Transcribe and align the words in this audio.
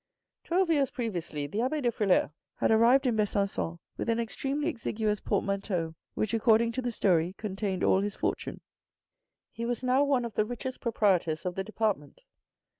Twelve 0.43 0.71
years 0.71 0.89
previously 0.89 1.45
the 1.45 1.61
abbe 1.61 1.79
de 1.81 1.91
Frilair 1.91 2.31
had 2.55 2.71
arrived 2.71 3.05
in 3.05 3.15
Besanc_on 3.15 3.77
with 3.97 4.09
an 4.09 4.19
extremely 4.19 4.67
exiguous 4.67 5.19
portmanteau, 5.19 5.93
which, 6.15 6.33
according 6.33 6.71
to 6.71 6.81
the 6.81 6.89
story, 6.91 7.33
contained 7.33 7.83
all 7.83 8.01
his 8.01 8.15
fortune. 8.15 8.61
He 9.51 9.63
was 9.63 9.83
now 9.83 10.03
one 10.03 10.25
of 10.25 10.33
the 10.33 10.43
richest 10.43 10.81
proprietors 10.81 11.45
of 11.45 11.53
the 11.53 11.63
department. 11.63 12.21